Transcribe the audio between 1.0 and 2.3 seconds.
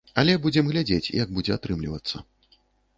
як будзе атрымлівацца.